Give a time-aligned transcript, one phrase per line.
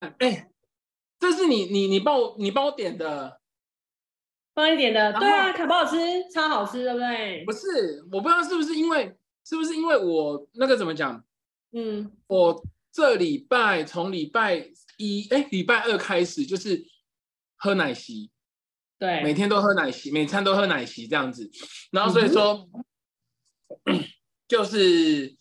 [0.00, 0.50] 哎，
[1.18, 3.40] 这是你你你帮我你帮我点的，
[4.54, 5.96] 帮你点的，对啊，好不好吃？
[6.32, 7.44] 超好吃，对不对？
[7.44, 11.22] 不是，我不知道是不是因为是不是因为我那个怎么讲？
[11.72, 16.82] 嗯，我这礼拜从礼拜一哎礼拜二开始就是
[17.56, 18.30] 喝奶昔，
[18.98, 21.50] 对，每天都喝奶昔，每餐都喝奶昔这样子，
[21.92, 22.68] 然后所以说、
[23.84, 24.02] 嗯、
[24.48, 25.38] 就是。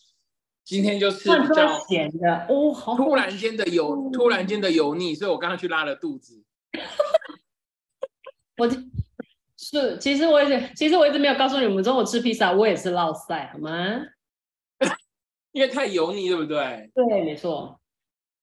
[0.70, 6.44] 今天就是比较咸的哦，好突然间的油，突然间的油腻，所以我刚刚去拉了肚子。
[8.56, 8.70] 我
[9.58, 14.00] 是其实我也其实我一直没有告诉你们，中午吃披萨我也是落赛，好吗？
[15.54, 16.92] 因为太油腻，对不对？
[16.94, 17.80] 对，没错。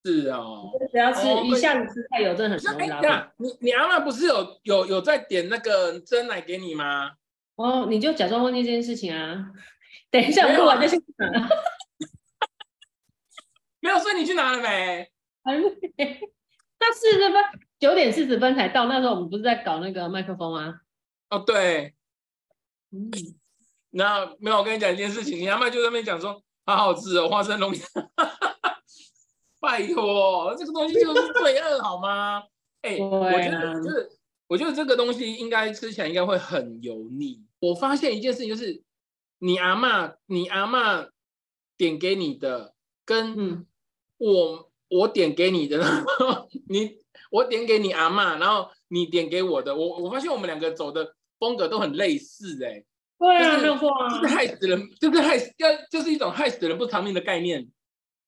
[0.03, 0.69] 是哦。
[0.91, 7.11] 只要吃一下子吃太油，真的很容易拉肚你你阿妈不是有有有在点那个蒸奶给你吗？
[7.55, 9.45] 哦，你就假装忘记这件事情啊。
[10.11, 10.97] 等一下，我录完就去
[13.87, 15.09] 没有，所以你去拿了没？
[15.45, 15.63] 还没。
[16.77, 17.41] 那四十分，
[17.79, 18.85] 九点四十分才到。
[18.87, 20.81] 那时候我们不是在搞那个麦克风吗？
[21.29, 21.95] 哦，对。
[22.91, 23.09] 嗯。
[23.91, 27.87] 那没有，我跟你讲一件事情，你阿妈就在那边讲说，好好吃哦，花生龙虾
[29.61, 32.43] 拜托，这个东西就是罪恶，好吗？
[32.81, 34.11] 哎、欸，我觉得就是，
[34.47, 37.41] 我觉得这个东西应该吃起来应该会很油腻。
[37.61, 38.83] 我发现一件事情，就是
[39.39, 41.07] 你阿妈，你阿妈
[41.77, 42.73] 点给你的。
[43.07, 43.65] 跟
[44.17, 46.97] 我我点给你的，然 后你
[47.29, 52.85] 我点给你阿嬷，然后你点给我的，我我发现我们两个走的风格都很类似哎、欸，
[53.19, 57.67] 对啊，没有错啊，就是害死人，就是害死要就是一种害死人不偿命的概念。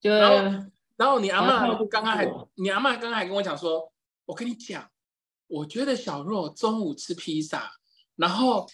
[0.02, 0.67] 对，然后
[0.98, 3.92] 然后你阿嬷刚刚还你阿嬷刚刚还跟我讲说，
[4.26, 4.90] 我跟你讲，
[5.48, 7.72] 我觉得小若中午吃披萨，
[8.16, 8.67] 然后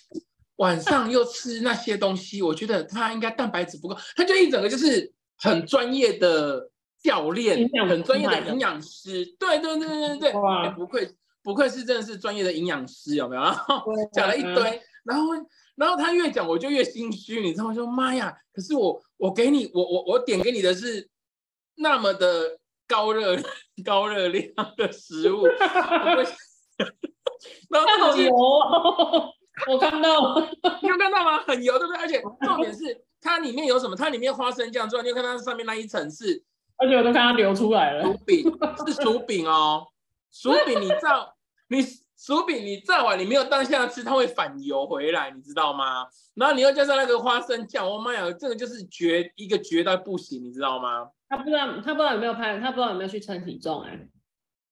[0.57, 5.13] 晚上又吃那些东西，我觉得他应该蛋白质不够，他就一整个就是。
[5.37, 6.71] 很专业的
[7.05, 11.07] 教练，很专业的营养师，对对对对对对，欸、不愧
[11.43, 13.41] 不愧是真的是专业的营养师，有没有？
[13.41, 15.27] 然后 讲了一堆，然后
[15.75, 17.73] 然后他越讲我就越心虚，你知道吗？
[17.73, 21.07] 说妈呀，可是我我给你我我我点给你的是
[21.75, 22.57] 那么的
[22.87, 23.37] 高热
[23.85, 25.43] 高热量的食物，
[27.69, 29.31] 然后好油哦，
[29.71, 30.39] 我看到，
[30.81, 31.43] 你有看到吗？
[31.45, 32.01] 很油，对不对？
[32.01, 33.05] 而且重点是。
[33.21, 33.95] 它里面有什么？
[33.95, 36.43] 它里面花生酱之外，你有看到上面那一层是？
[36.85, 38.03] 而且我都看它流出来了。
[38.03, 39.85] 薯饼是薯饼哦，
[40.31, 41.33] 薯饼你炸，
[41.69, 41.81] 你
[42.15, 46.07] 薯饼你炸完，你没有当下吃，它会反油回来，你知道吗？
[46.35, 51.09] 然后你又加上那个花生酱，我妈呀，这个就是绝一个绝到不行，你知道吗？
[51.27, 54.09] 他不知道，他不知道有没有拍，他不知道有没有去称体重哎、欸。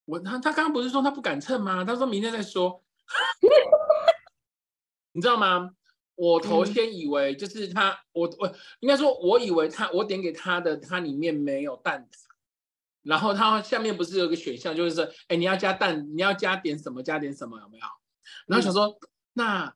[0.05, 1.83] 我他他刚刚不是说他不敢称吗？
[1.83, 2.83] 他说明天再说。
[5.13, 5.71] 你知道吗？
[6.15, 12.15] 我头先以为就是他，嗯、我我应该说，我以为他我点给他的，它里面没有蛋挞，
[13.01, 17.85] 然后它下面不是有个选项，就是说，哎，你要加蛋，你要加点什么，加点什么，有没有？
[18.45, 19.75] 然后想说，嗯、那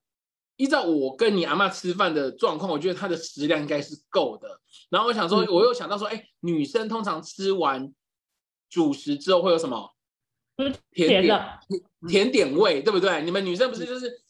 [0.58, 4.62] 依照我跟你阿嬷吃饭的状况，我觉得它的食量应该是够的。
[4.90, 7.92] 然后我想说，嗯、我又想到说，哎，女生通常吃完
[8.70, 9.96] 主食之后会有什么？
[10.92, 11.60] 甜点，
[12.08, 13.24] 甜点味，对不对？
[13.24, 14.22] 你们女生不是就是？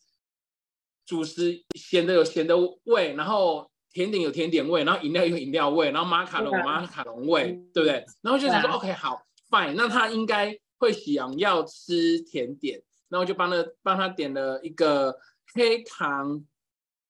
[1.08, 8.06] 主食咸的有咸的味，然后甜点有甜点味，然后饮料有饮料味，然后马卡龙有马卡龙味，对不对？
[8.22, 9.18] 然后就想说、啊、OK 好
[9.50, 15.18] ，fine，那他应该会想要吃甜点，然后就帮他帮他点了一个
[15.54, 16.44] 黑糖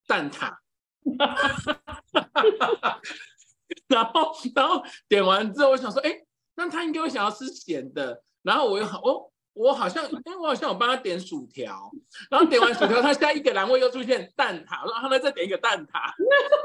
[0.06, 0.56] 蛋挞，
[3.88, 6.22] 然后然后点完之后，我想说，哎，
[6.56, 9.32] 那他应该会想要吃咸的，然后我又好哦。
[9.58, 11.92] 我好像，因为我好像有帮他点薯条，
[12.30, 16.14] 然后点完薯条，他下一个栏位又出现蛋挞，然后他再点一个蛋挞，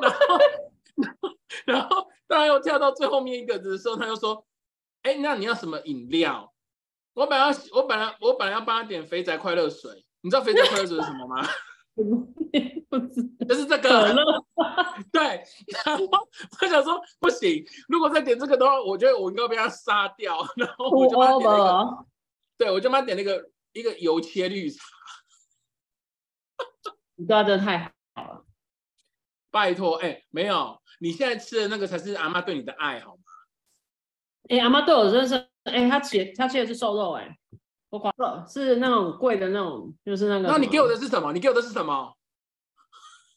[0.01, 0.39] 然后，
[0.97, 1.31] 然后，
[1.65, 4.45] 然后当然又跳到最后面一个的时候，他又说
[5.03, 6.53] ：“哎，那你要什么饮料？”
[7.15, 11.43] 我本来要，我本来我本来要帮他点肥宅快乐水，你知道肥宅快乐水是什么吗？
[13.47, 14.15] 就是这个，
[15.13, 15.43] 对。
[15.85, 16.07] 然后
[16.61, 20.39] 我想说，不行，如果再点这个的话，我觉得我应该被他杀掉。
[20.57, 22.07] 然后我就帮他点那个。
[22.63, 24.85] 对，我就帮他点那个一个油切绿茶，
[27.17, 28.45] 你知道这太好了，
[29.51, 33.23] 拜托，哎，没有，你现在吃的那个才是阿妈对你的爱，好吗？
[34.49, 37.37] 哎，阿妈对我真的是，哎，她切她切的是瘦肉，哎，
[37.91, 40.47] 我狂了，是那种贵的那种，就是那个。
[40.47, 41.33] 那你给我的是什么？
[41.33, 42.17] 你给我的是什么？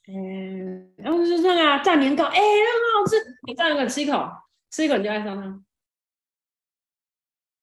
[0.08, 4.24] 嗯，然后就是那个炸年糕，哎，那很好吃，你炸一个吃一口，
[4.70, 5.64] 吃一口你就爱上它。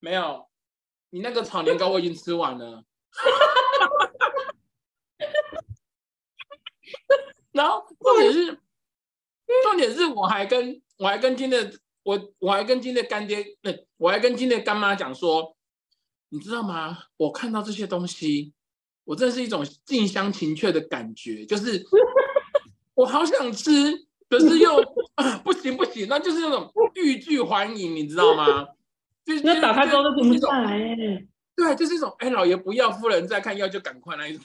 [0.00, 0.48] 没有。
[1.14, 2.82] 你那个炒年糕我已经吃完了，
[7.52, 8.46] 然后重点是，
[9.62, 15.54] 重点是我还跟我还跟今天的我我还跟今天的干爹，那，我还跟今天的干妈讲说，
[16.30, 16.96] 你知道吗？
[17.18, 18.54] 我看到这些东西，
[19.04, 21.84] 我真是一种近乡情怯的感觉，就是
[22.94, 24.82] 我好想吃，可是又、
[25.44, 28.66] 不行不行，那就是那种欲拒还迎，你知道吗？
[29.24, 30.96] 就是那打开之后都停不下来哎。
[31.54, 34.42] 对，就是一种哎，老爷不要，夫人在看，要就赶快那一种。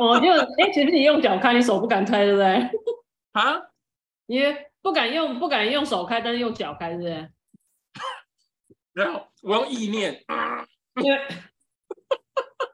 [0.00, 2.70] 我 就哎，其实你用脚开，你手不敢推，对不对？
[3.32, 3.60] 啊？
[4.26, 4.40] 你
[4.80, 7.28] 不敢用，不敢用手开，但是用脚开，对不对？
[8.94, 10.24] 然后我用意念。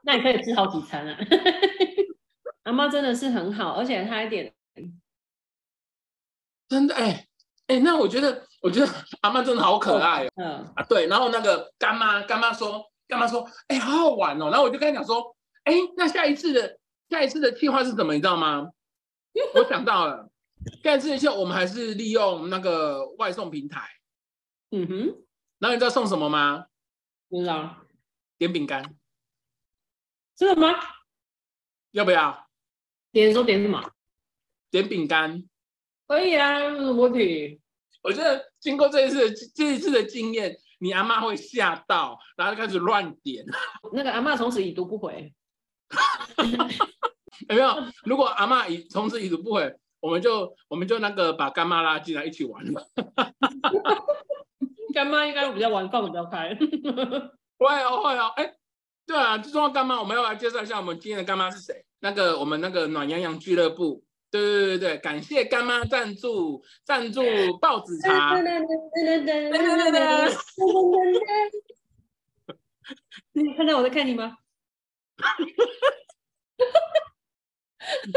[0.03, 1.17] 那你可以吃好几餐啊！
[2.63, 4.53] 阿妈真的是很好，而且她一点
[6.67, 7.27] 真的哎
[7.67, 10.29] 哎，那我觉得，我觉得阿妈真的好可爱哦。
[10.35, 12.85] 嗯啊，对，然后那个干妈，干妈说。
[13.07, 13.41] 干妈说？
[13.67, 14.51] 哎、欸，好好玩哦！
[14.51, 16.77] 然后我就跟他讲说，哎、欸，那下一次的
[17.09, 18.13] 下一次的计划是什么？
[18.13, 18.69] 你知道吗？
[19.55, 20.29] 我想到了，
[20.83, 23.89] 下一次的我们还是利用那个外送平台。
[24.69, 24.95] 嗯哼。
[25.57, 26.67] 然后你知道送什么吗？
[27.29, 27.77] 不知道。
[28.37, 28.95] 点饼干。
[30.35, 30.75] 真的吗？
[31.89, 32.47] 要不要？
[33.11, 33.91] 点说点什么？
[34.69, 35.43] 点饼干。
[36.05, 37.59] 可以啊，没问题。
[38.01, 40.57] 我觉得经过这一次这一次的经验。
[40.81, 43.45] 你阿妈会吓到，然后就开始乱点。
[43.91, 45.33] 那个阿妈从此已读不回。
[47.49, 47.83] 有没有？
[48.05, 52.81] 如果阿妈已从此已读不回，我们就我们就那个把干妈拉进来一起玩了。
[54.95, 56.55] 干妈应该比较玩放的比较开。
[57.59, 58.55] 会哦会哦，哎，
[59.05, 61.83] 对啊，就说到干妈，我们要来介绍一下我们今天的干妈是谁？
[61.99, 64.05] 那个我们那个暖洋洋俱乐部。
[64.31, 67.21] 对对对对，感谢干妈赞助赞助
[67.59, 68.39] 报纸茶。
[73.33, 74.37] 你看到我在看你吗？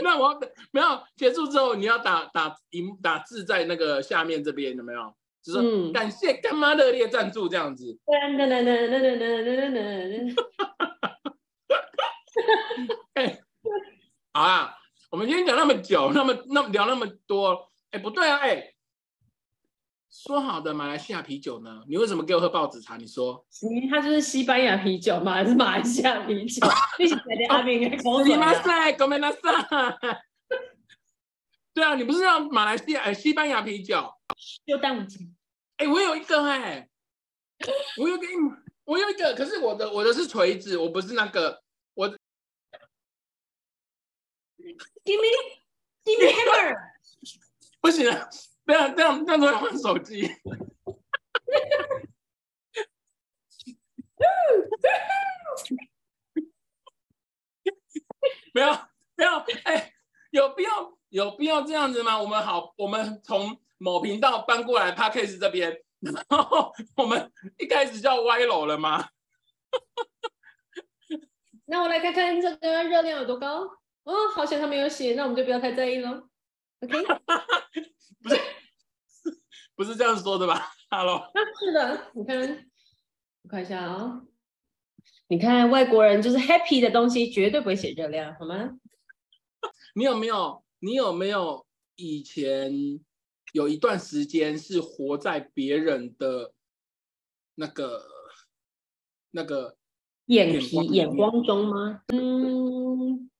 [0.02, 0.38] 那我
[0.72, 2.54] 没有结束之后，你要打打
[3.02, 5.14] 打字在那个下面这边有没有？
[5.42, 7.98] 就是感谢干妈热烈赞助这样子。
[13.14, 13.40] 哎，
[14.32, 14.78] 好啊。
[15.11, 18.73] 我们今天讲那么久，那么那么聊那么多，哎，不对啊，哎，
[20.11, 21.81] 说好的马来西亚啤酒呢？
[21.87, 22.97] 你为什么给我喝报纸茶？
[22.97, 25.31] 你说，嗯，它就是西班牙啤酒吗？
[25.31, 26.67] 还是马来西亚啤酒？
[26.99, 27.81] 你是谁的阿明？
[28.25, 30.17] 你妈塞，ごめんなさい。
[31.73, 34.11] 对啊，你不是要马来西亚、哎、西班牙啤酒？
[34.65, 35.33] 就当我听。
[35.77, 36.89] 哎，我有一个哎，
[37.97, 38.33] 我有给你，
[38.83, 41.63] 我有一个，可是我的我的是锤子，我不是那个。
[45.04, 45.28] Give me,
[46.04, 46.76] give me hammer！
[47.80, 48.28] 不行了，
[48.66, 50.30] 这样这样这样子换手机。
[58.54, 58.68] 没有
[59.16, 59.30] 没有，
[59.64, 59.92] 哎、欸，
[60.30, 62.20] 有必要有必要这样子吗？
[62.20, 69.08] 我们好，我们从某频道搬过来 Podcast 这边，然后我们一开始就要歪楼了吗？
[71.64, 73.81] 那我来看看这个热量有多高。
[74.04, 76.28] 哦，好险他没有写，那我们就不要太在意了。
[76.80, 76.96] OK，
[78.22, 78.36] 不是，
[79.76, 82.66] 不是这样说的吧？Hello，啊，是的，你看，
[83.42, 84.26] 我看一下啊、哦，
[85.28, 88.78] 你看外国人就是 happy 的东西绝对不会写热量，好吗？
[89.94, 90.64] 你有没有？
[90.80, 91.64] 你有没有
[91.94, 92.72] 以前
[93.52, 96.52] 有一段时间是活在别人的
[97.54, 98.02] 那个
[99.30, 99.76] 那个
[100.26, 102.02] 眼皮眼光中吗？
[102.08, 103.30] 嗯。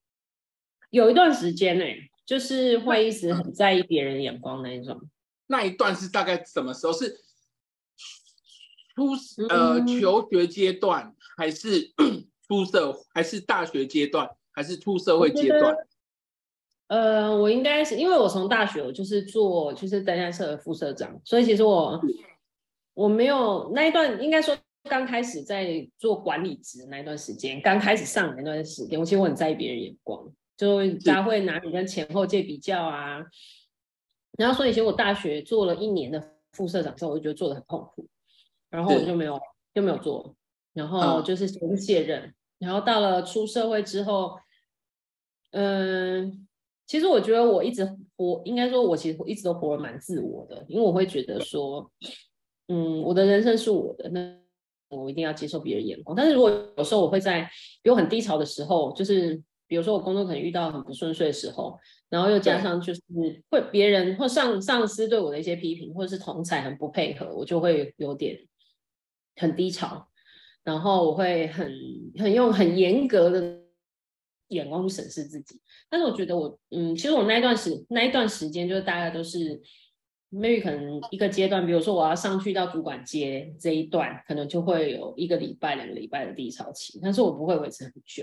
[0.92, 5.00] 有一段时间呢、欸，就是会一直很在意别人的眼光那一种。
[5.46, 6.92] 那一段是大概什么时候？
[6.92, 7.18] 是
[8.94, 9.12] 初
[9.49, 11.90] 呃求学阶段，还是
[12.46, 15.75] 出社，还是大学阶段，还是出社会阶段？
[16.88, 21.99] 呃，我应该是因为我从大学我就是做就是登山社的副社长，所以其实我
[22.92, 24.54] 我没有那一段，应该说
[24.90, 30.30] 刚开始在做管理职那一段时间，刚开始上那段时间，我其实我很在意别人眼光。
[30.62, 33.19] 就大家会拿你跟前后届比较啊，
[34.38, 38.07] 然后所以其实我大学做了一年的副社长之后，我就觉得做的很痛苦，
[38.71, 39.40] 然后我就没有
[39.75, 40.37] 就没有做，
[40.73, 44.38] 然后就是先卸任，然后到了出社会之后，
[45.50, 46.47] 嗯，
[46.87, 47.85] 其实我觉得我一直
[48.16, 51.90] 活，应该说我其实一直都活得蛮自我的，因为我会觉得说，
[52.69, 54.38] 嗯，我的人生是我的，那
[54.90, 57.50] 我一定要接受别人眼光，但是如果有时候我会在
[57.83, 59.42] 比如很低潮的时候，就是。
[59.73, 61.79] 比如说我工作可能遇到很不顺遂的时候，
[62.11, 63.00] 然后又加上就是
[63.49, 68.38] 会别人或上上司对我的一些批评，或者是同才很不配合，我就会有点
[69.37, 70.07] 很低潮，
[70.62, 71.73] 然后我会很
[72.19, 73.62] 很用很严格的
[74.49, 75.59] 眼光去审视自己。
[75.88, 79.59] 但是我觉得我嗯，其实我那一段时那一段时间就是大概都是
[80.31, 88.23] maybe 可能一个阶段，比如说我要上去到主管阶这一段，可能就会有一个礼拜、两个礼拜的低潮期，但是我不会维持很久，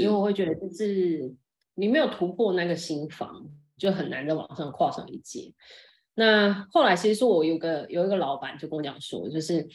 [0.00, 1.34] 因为我会觉得就是
[1.74, 5.52] 你没有突破那个心房，就很难再往上跨上一阶。
[6.14, 9.66] 那后来其实说我有个有一个老板就跟我讲说，就是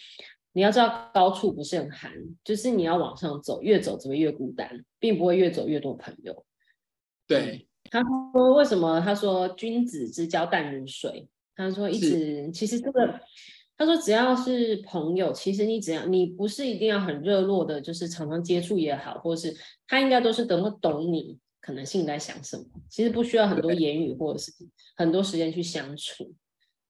[0.53, 2.11] 你要知道高处不胜寒，
[2.43, 6.45] 就是你要往上走，越走只会越孤单，并不会越走越多朋友。
[7.27, 8.01] 对，他
[8.33, 9.01] 说为什么？
[9.01, 11.27] 他说君子之交淡如水。
[11.55, 13.19] 他说：“一直其实这个，
[13.79, 19.55] 他说只要是朋友，其实你只要你不是一定要很热络的，就是常常接触也好，或是
[19.88, 22.65] 他应该都是能够懂你可能性在想什么。
[22.89, 24.51] 其实不需要很多言语或者是
[24.98, 26.36] 很多时间去相处。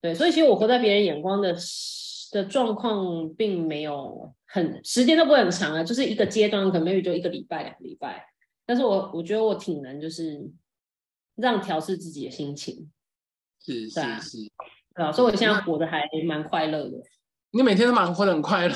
[0.00, 1.56] 对，所以其实我活在别人眼光的
[2.32, 8.26] 的状况，并没有很时间都不会很长啊，就是一个阶段，可能 maybe 就一个礼拜、两个礼拜。
[8.66, 10.44] 但是我我觉得我挺能就是
[11.36, 12.90] 让调试自己的心情。”
[13.62, 14.38] 是是是，
[14.94, 16.98] 对啊，所以我现在活得还蛮快乐的。
[17.52, 18.74] 你每天都蛮活得很快乐，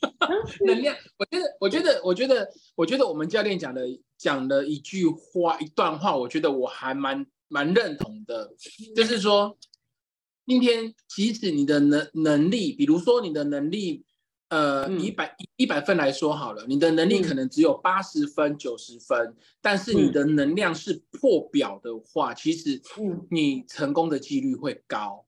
[0.66, 0.94] 能量。
[1.18, 3.82] 我觉得，我觉得，我觉得，我觉得我们教练讲的
[4.16, 8.52] 讲的一句话，一段话，我觉得我还蛮蛮认同的，
[8.94, 9.56] 就是说，
[10.46, 14.04] 今天即使你的能能力，比如说你的能力。
[14.50, 22.80] 呃，一百一百分来说好了，你的能力可能只有八十分、九十分，嗯，但是你的能量是破表的话，嗯，其实
[23.30, 25.24] 你成功的几率会高。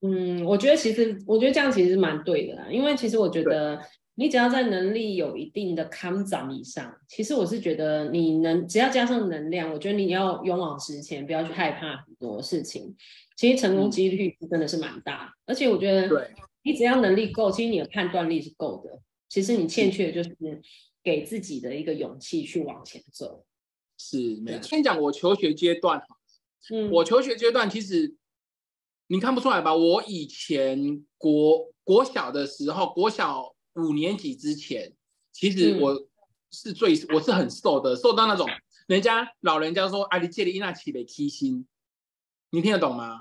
[0.00, 3.80] 嗯，我觉得其实我觉得这样其实蛮对的啦，因为其实我觉得
[4.14, 12.94] 你只要在能力有一定的康长以上，其实我是觉得你能只要加上能量，我觉得你要勇往直前，不要去害怕很多事情，
[13.36, 16.28] 其实成功几率真的是蛮大，嗯，而且我觉得对。
[16.66, 18.98] 你只要能力够，其实你的判断力是够的。
[19.28, 20.34] 其实你欠缺的就是
[21.02, 23.44] 给自己的一个勇气去往前走。
[23.98, 24.62] 是，没错。
[24.62, 26.00] 先讲我求学阶段，
[26.72, 28.14] 嗯，我求学阶段其实
[29.06, 29.74] 你看不出来吧？
[29.74, 34.94] 我以前国国小的时候，国小五年级之前，
[35.30, 35.94] 其实我
[36.50, 38.48] 是最、嗯、我是很瘦的，瘦到那种
[38.86, 41.66] 人家老人家说啊，你借的伊娜奇的开心，
[42.50, 43.18] 你听得懂吗？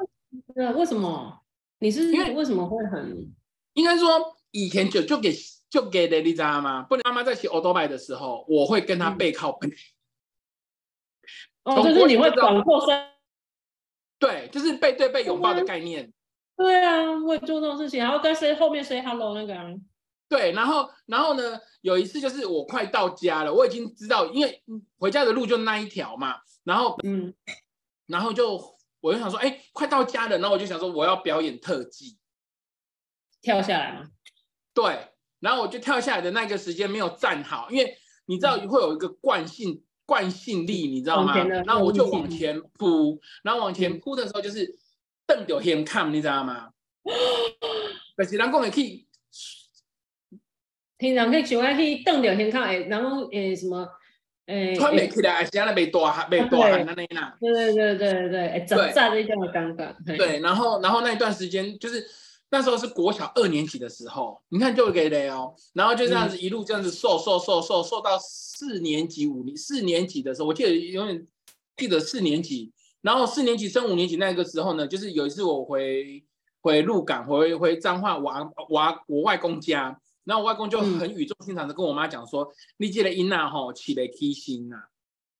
[0.56, 1.42] 那为什么？
[1.80, 3.34] 你是因为为什么会很？
[3.74, 5.36] 应该说以前就就给
[5.70, 6.84] 就给的，你知道吗？
[6.84, 9.68] 不然妈妈在骑欧多拜的时候，我会跟他背靠背。
[11.64, 13.13] 嗯、哦，就是你会转过身。
[14.26, 16.12] 对，就是背对背拥抱的概念。
[16.56, 19.66] 对啊，我也做这种事情，然后跟谁后面 say hello 那个、啊。
[20.30, 24.64] 对，然后然后呢，有一次就是我快到家了，我已经知道，因为
[24.98, 27.34] 回家的路就那一条嘛，然后嗯，
[28.08, 28.74] 然后就。
[29.04, 32.18] 我就想说，哎、欸，快到家了，然后我就想说，我要表演特技，
[33.42, 34.08] 跳下来吗？
[34.74, 35.10] 对，
[35.42, 41.36] 然后我就跳下来的那个时间没有站好，因为你知道会有一个惯性惯性力，你知道吗？
[41.66, 44.78] 然后我就往前扑，然后往前扑的时候就是
[45.26, 46.70] 瞪着先看，你知道吗？
[48.16, 49.08] 但是人讲的可以，
[51.00, 53.90] 平常可以喜欢去瞪着先看，哎，然后诶什么？
[54.46, 57.36] 哎，穿没起来，而且那没多汗，没多汗那那。
[57.40, 59.96] 对对对对对，哎，整炸的一样的尴尬。
[60.06, 62.06] 对，然后然后那一段时间，就是
[62.54, 71.28] 那时候是国小二年级的时候，你看就给雷哦，然后就这样子一路这样子瘦瘦瘦瘦瘦到四年级五年四年级的时候，我记得永远
[71.76, 76.24] 记得四年级，然后四年级升五年级那个时候呢，就是有一次我回
[76.62, 78.32] 回鹿港回回彰化我
[78.70, 80.00] 我我外公家。
[80.26, 84.78] 然后我外公就很语重心长的跟我妈讲说：“嗯、你记得伊娜吼起来开心呐。”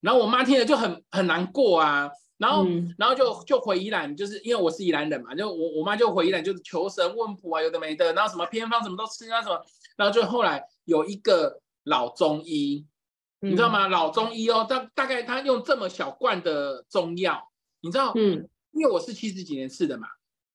[0.02, 2.10] 然后我妈听了就很很难过啊。
[2.38, 9.60] 然后、嗯、然后就就回宜兰，就是因为我是宜兰人嘛，就我我妈就回宜兰，就是求神问卜啊，有的没的，然后什么偏方什么都吃啊什么。
[9.96, 12.86] 然后就后来有一个老中医，
[13.40, 13.88] 嗯、你知道吗？
[13.88, 17.50] 老中医哦，大大概他用这么小罐的中药，
[17.80, 18.12] 你知道？
[18.16, 20.08] 嗯，因为我是七十几年次的嘛，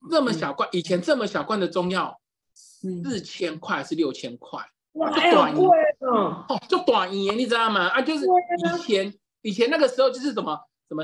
[0.10, 2.20] 这么小罐，嗯、以前这么小罐的中药。
[2.62, 4.60] 四千块是六千块？
[4.94, 5.66] 哇，就短贵
[6.00, 6.46] 哦！
[6.50, 7.88] 哦，就短一，你知道吗？
[7.88, 10.60] 啊，就是以前以前那个时候就是什么
[10.90, 11.02] 什么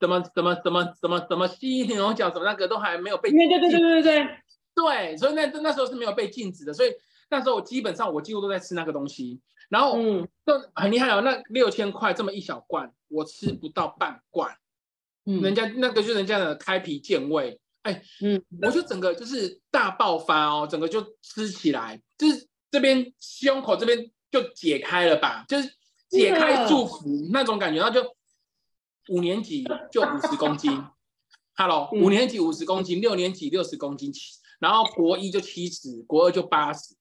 [0.00, 4.28] 什么怎么怎么怎么怎么西医牛角什么那个都还没有被对对对对对对。
[4.74, 6.90] 对，所以那那时候是没有被禁止的，所以
[7.30, 14.56] 那时候我基本上我几乎都在吃那个东西，然后嗯，就很厉害哦，那六千块这么一小罐，我吃不到半罐，
[15.26, 17.60] 嗯，人家那个就是人家的开脾健胃。
[17.82, 25.68] 哎，嗯，我就整个就是大爆发哦，整个就吃起来，就是这边胸口这边就解开了吧，就是
[26.08, 28.14] 解开祝福那种感觉，然后就
[29.08, 30.82] 五年级就五十公斤
[31.56, 34.12] ，Hello，五年级五十公斤，六年级六十公斤，
[34.58, 36.94] 然后国一就七十，国二就八十，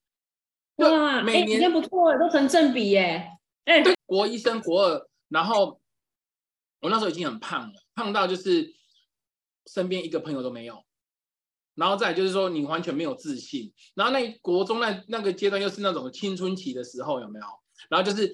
[0.78, 3.30] 哇，每年哎，不错哎，都成正比耶，
[3.66, 5.80] 哎，对，国一升国二，然后
[6.82, 8.76] 我那时候已经很胖了，胖到就是。
[9.70, 10.82] 身边一个朋友都没有，
[11.76, 17.46] 然后再就是说你完全没有自信，然后那国中那那个阶段又是那种青春期的时候，有没有？
[17.90, 18.34] 然后就是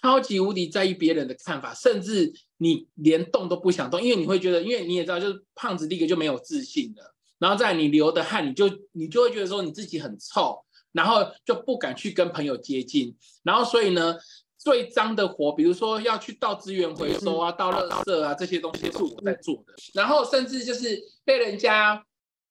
[0.00, 14.16] 超级无敌在意别人的看法，甚至你连动都不想动，因为你会觉得，因为你也知道，就是胖子第一个就没有自信了，然后再你流的汗，你就你就会觉得说你自己很臭，然后就不敢去跟朋友接近，然后所以呢。
[14.56, 19.74] 最脏的活，比如说要去倒资源回收啊、倒垃圾啊，这些东西是我在做的。
[19.92, 22.02] 然后甚至就是被人家，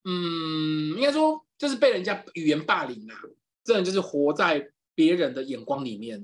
[0.03, 3.17] 嗯，应该说就是被人家语言霸凌啊，
[3.63, 6.23] 这种就是活在别人的眼光里面。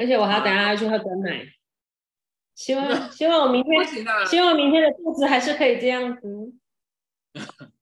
[0.00, 1.46] 而且我还要等下要去喝珍奶，
[2.54, 3.84] 希望希望我明天，
[4.26, 6.54] 希望明天的肚子还是可以这样子。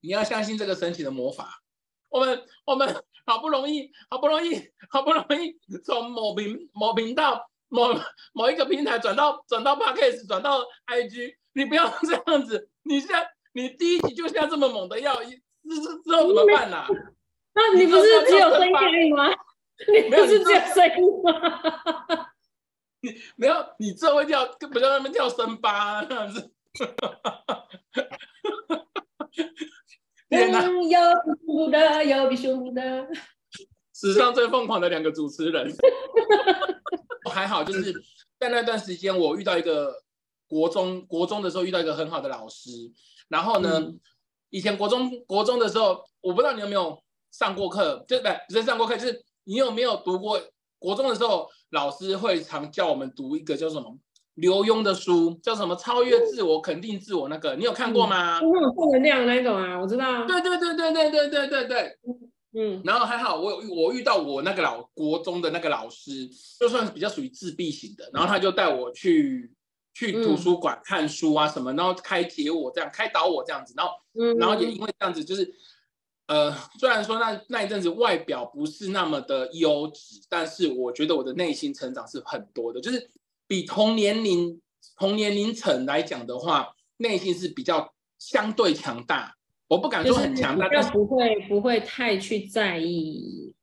[0.00, 1.62] 你要相信这个神奇的魔法。
[2.08, 3.04] 我们我们。
[3.28, 5.54] 好不容易，好不容易，好不容易
[5.84, 7.88] 从某频某频道某
[8.32, 12.70] 某一个平台转到转到 Podcast 转到 IG，你不要这样子。
[12.84, 15.30] 你现在你第一集就像这么猛的要，之
[16.02, 16.88] 之后怎么办呢、啊？
[17.52, 19.30] 那你不是只有声音吗？
[19.92, 21.30] 你不是只有声音吗？
[23.00, 26.52] 你没有，你这会跳，不叫他们跳森巴这样子。
[30.28, 30.64] 天哪！
[30.64, 30.98] 有
[31.46, 33.08] 比的，有比熊的，
[33.94, 35.74] 史上最疯狂的两个主持人。
[37.30, 37.92] 还好，就是
[38.38, 40.02] 在那段时间，我遇到一个
[40.48, 42.70] 国中国中的时候遇到一个很好的老师。
[43.28, 44.00] 然后呢，嗯、
[44.50, 50.38] 以前国中国中的时候，我不知道你有没有上过课，就不是上过课，就是你有没有读过
[50.78, 53.98] 国中的时候，老师会常叫我们读一个叫什么？
[54.34, 55.74] 刘墉的书叫什么？
[55.74, 57.30] 超越自我，肯定自我。
[57.30, 58.38] 那个你有看过吗？
[58.40, 60.26] 那种负能量那种啊，我知道。
[60.26, 61.98] 对对对对对对对对对。
[62.52, 62.82] 嗯。
[62.84, 66.28] 然后还好，我有我遇到我那个老国中的那个老师，
[66.60, 69.50] 就算是比较属于自闭型的，然后他就带我去
[69.94, 73.92] 去图书馆看书啊什么，然后开解我这样，开导我这样子，然后
[74.38, 75.50] 然后也因为这样子，就是
[76.28, 83.10] 呃，虽然说那那一阵子外表不是那么的优质，但是我觉得我的内心成长是很多的，就是。
[83.50, 84.60] 比同年龄
[84.98, 89.34] 同年龄层来讲的话，内心是比较相对强大。
[89.68, 93.54] 我不敢说很强大，但不会不会太去在意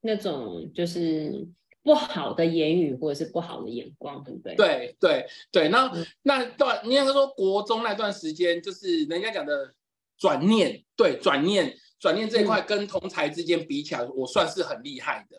[0.00, 1.46] 那种就是
[1.82, 4.54] 不好的言语或者是不好的眼光，对不对？
[4.54, 5.68] 对对对。
[5.68, 9.74] 那、嗯、那段你应该说国中那段时间，就是人家讲的
[10.16, 15.38] 转念，对转念转念这一块跟同才之间比起来，我算是很厉害的。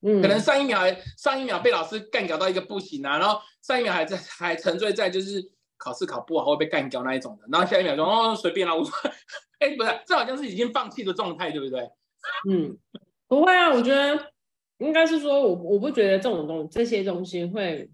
[0.00, 8.90] 嗯，可能上一秒还上一秒被老师干掉到一个不行啊，然后上一秒还在还沉醉在就是考试考不好会被干掉那一种的，然后下一秒说哦随便啦，我说
[9.60, 11.82] 哎不是，这好像是已经放弃的状态，对不对？
[12.48, 12.78] 嗯，
[13.28, 14.32] 不会啊，我觉得
[14.78, 17.90] 应该是说我我不觉得这种东这些东西会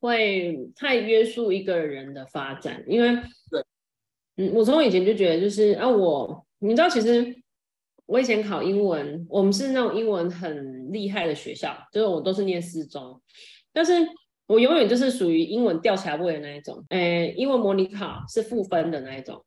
[0.00, 3.14] 会太约束一个人的发展，因为
[3.50, 3.62] 对，
[4.38, 7.42] 嗯，我从以前就觉得就是啊我你知道其实。
[8.06, 13.18] 我以前考英文，我们是那种英文很厉害的学校，就是我都是念四中，
[13.72, 13.92] 但是
[14.46, 16.84] 我永远就是属于英文吊起来位的那一种。
[16.90, 19.42] 诶，英文模拟考是负分的那一种，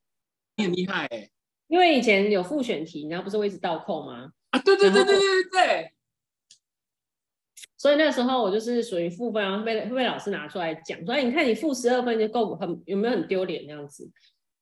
[0.55, 1.29] 你很厉害诶。
[1.67, 4.31] 因为以前有复选题，然后不是会一直倒扣吗？
[4.51, 5.91] 啊，对对对对对对。
[7.77, 14.09] 所以那时候我就是属于负分，然后被会被老师拿出来讲，所以你看你负十二分就够很有没有很丢脸那样子，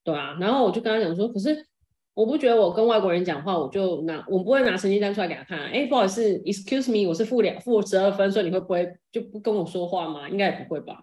[0.03, 0.35] 对啊。
[0.41, 1.65] 然后我就跟他讲说，可是。
[2.15, 5.59] 我不觉得我跟外国人讲话，我就拿我不会拿成绩单出来给他看。
[5.71, 10.29] 哎，不好意思，excuse me，我是负两负十二分，所以你会不会就不跟我说话吗？
[10.29, 11.01] 应该也不会吧？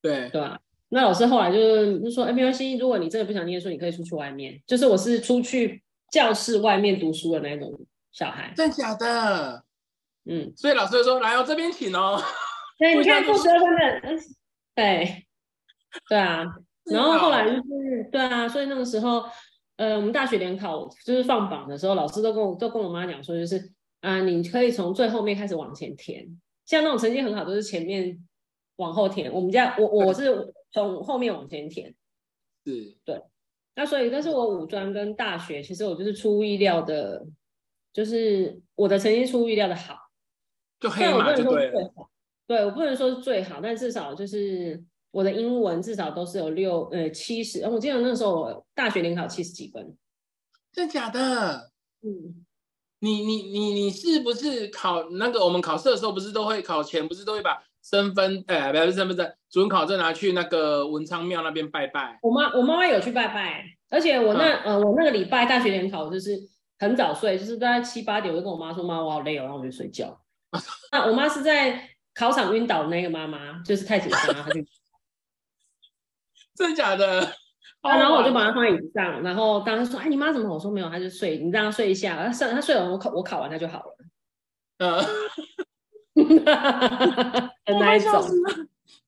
[0.00, 0.60] 对对吧？
[0.90, 4.62] 那老师后来就就说，哎，没关系，如果你真的不想念书，你可以出去外面。
[4.64, 7.76] 就是我是出去教室外面读书的那种
[8.12, 8.52] 小孩。
[8.56, 9.64] 真假的？
[10.26, 10.52] 嗯。
[10.56, 12.22] 所以老师就说，来哦，这边请哦。
[12.78, 14.22] 对， 你看负十二分的，
[14.76, 15.26] 对
[16.08, 16.44] 对啊。
[16.90, 19.24] 然后后来就是对啊，所以那个时候。
[19.78, 26.26] 呃，我们大学联考就是放榜的时候，老师都跟我都跟我妈讲说，就是啊，你可以从最后面开始往前填，
[26.66, 28.26] 像那种成绩很好都是前面
[28.74, 29.32] 往后填。
[29.32, 31.94] 我们家我我是从后面往前填，
[32.66, 33.22] 是，对。
[33.76, 37.24] 那所以，但是我五专跟大学，其实我就是出乎意料的，
[37.92, 39.96] 就是我的成绩出乎意料的好，
[40.80, 41.92] 就黑马就对了。
[42.48, 44.82] 对，我不能说是最好，但至少就是。
[45.10, 49.96] 我的英文至少都是有六呃七十，我记得那时候我大学联考七十几分，
[50.72, 51.70] 真假的？
[52.02, 52.44] 嗯，
[53.00, 62.18] 你你你你是不是考那个我们考试的时候不是都会考前不是都会把身份哎不是身份证准考证拿去那个文昌庙那边拜拜？
[62.22, 66.38] 我妈我妈妈有去拜拜，而且我那、嗯、呃我那个礼拜大学联考就是
[66.78, 70.20] 很早睡，就是大概七八点我就跟我妈说，妈我好累哦，然后我就睡觉。
[70.92, 74.60] 那我妈是在考场晕倒的那个妈妈，就是太紧张了，她就。
[76.58, 77.20] 真的假的？
[77.80, 83.96] 啊，然后我就把他放在椅子上，然后当时说：“哎，你妈怎么？”我说：“没有，他就睡，你让他睡一下。”他睡，他睡完，我考我考完他就好了。
[84.78, 85.00] 嗯，
[87.64, 88.24] 很那一种，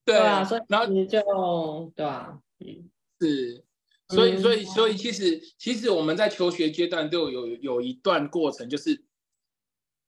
[0.05, 2.89] 对啊，所以然后你就对啊，嗯，
[3.21, 3.65] 是，
[4.09, 9.05] 所以所以所以其实其实我们在求学阶段就有有有一段过程，就是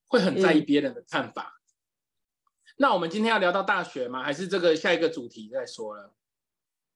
[0.06, 1.60] 会很在意别人的看法。
[2.76, 4.22] 那我们今天要聊到大学吗？
[4.22, 6.12] 还是这个下一个主题再说了？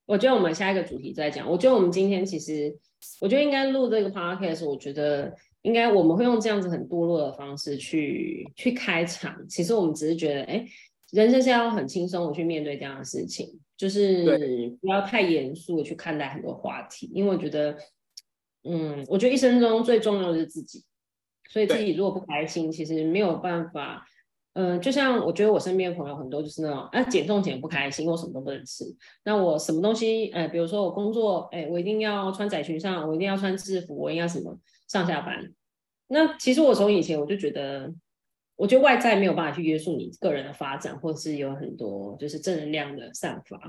[0.07, 1.51] 我觉得我们下一个主题再讲。
[1.51, 2.75] 我觉得我们今天其实，
[3.21, 4.65] 我觉得应该录这个 podcast。
[4.65, 9.37] 我觉得应该我们会用这样子很堕落的方式去去开场。
[9.49, 10.65] 其实我们只是觉得，哎，
[11.11, 17.11] 人生是要很轻松的去面对这样的事情，就是不要太严肃的去看待很多话题。
[17.13, 17.77] 因为我觉得，
[18.63, 20.85] 嗯，我觉得一生中最重要的是自己，
[21.51, 24.07] 所以自己如果不开心，其实没有办法。
[24.59, 28.85] 嗯，就像我觉得我身边的朋友很多就是那种，啊，减重减不开心，我什么都不能吃。
[29.23, 35.53] 那我什么东西，呃，比如说我工作，哎，我一定要穿窄裙上，我一定要穿制服，我应该什么上下班。
[36.09, 37.93] 那其实我从以前我就觉得，
[38.57, 43.61] 我觉得外在没有办法去约束你个人的发展，或是有很多就是正能量的散发。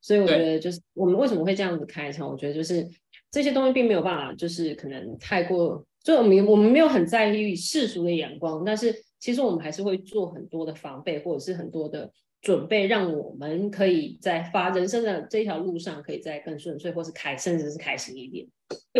[0.00, 2.88] 所以我觉得就是我们为什么会这样子开场，我觉得就是
[3.32, 8.94] 这些东西并没有办法，就是可能太过，就我们我们没有很在意世俗的眼光，但是。
[9.18, 18.46] 其实我们还是会做很多的防备，或者是很多的准备，让我们可以在发人生的这条路上，可以再更顺遂，或是开，甚至是开心一点。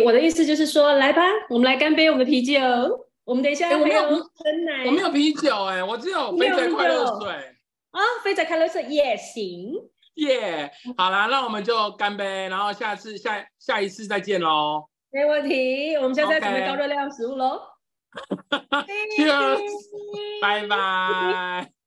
[0.03, 2.59] 我的意思就是说，来吧，我们来干杯，我们的啤酒。
[3.25, 7.29] 我们等一下还有珍奶，我没有啤酒哎、欸，我只有肥仔快乐水
[7.91, 9.71] 啊，肥仔快乐水也行。
[10.15, 14.83] 耶、yeah，好啦，那我们就干杯，然后下次下下一次再见喽。
[15.11, 17.61] 没问题，我们现在在准备高热量食物喽。
[19.15, 19.61] Cheers，
[20.41, 21.78] 拜拜。